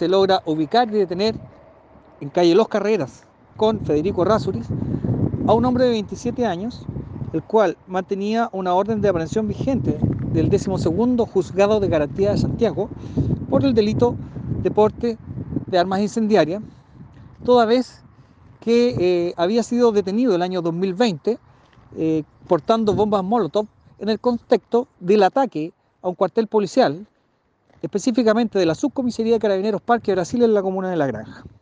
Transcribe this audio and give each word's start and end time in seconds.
se 0.00 0.08
logra 0.08 0.40
ubicar 0.46 0.88
y 0.88 0.92
detener 0.92 1.34
en 2.22 2.30
calle 2.30 2.54
Los 2.54 2.68
Carreras 2.68 3.24
con 3.58 3.80
Federico 3.80 4.24
Rasuris 4.24 4.66
a 5.46 5.52
un 5.52 5.66
hombre 5.66 5.84
de 5.84 5.90
27 5.90 6.46
años, 6.46 6.86
el 7.34 7.42
cual 7.42 7.76
mantenía 7.86 8.48
una 8.52 8.72
orden 8.72 9.02
de 9.02 9.10
aprehensión 9.10 9.46
vigente 9.46 9.98
del 10.32 10.48
12 10.48 10.70
Juzgado 11.30 11.80
de 11.80 11.88
Garantía 11.88 12.30
de 12.30 12.38
Santiago 12.38 12.88
por 13.50 13.62
el 13.62 13.74
delito 13.74 14.16
de 14.62 14.70
porte 14.70 15.18
de 15.66 15.78
armas 15.78 16.00
incendiarias, 16.00 16.62
toda 17.44 17.66
vez 17.66 18.02
que 18.60 18.96
eh, 18.98 19.34
había 19.36 19.62
sido 19.62 19.92
detenido 19.92 20.34
el 20.34 20.40
año 20.40 20.62
2020 20.62 21.38
eh, 21.98 22.22
portando 22.48 22.94
bombas 22.94 23.22
Molotov 23.22 23.66
en 23.98 24.08
el 24.08 24.18
contexto 24.18 24.88
del 24.98 25.24
ataque 25.24 25.74
a 26.00 26.08
un 26.08 26.14
cuartel 26.14 26.46
policial, 26.46 27.06
específicamente 27.82 28.58
de 28.58 28.66
la 28.66 28.74
subcomisaría 28.74 29.34
de 29.34 29.38
Carabineros 29.38 29.82
Parque 29.82 30.12
Brasil 30.12 30.42
en 30.42 30.54
la 30.54 30.62
comuna 30.62 30.90
de 30.90 30.96
La 30.96 31.06
Granja. 31.06 31.44